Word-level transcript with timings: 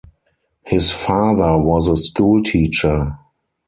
His 0.63 0.89
father 0.91 1.59
was 1.59 1.87
a 1.87 1.95
schoolteacher. 1.95 3.19